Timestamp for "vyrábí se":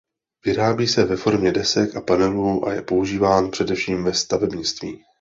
0.45-1.05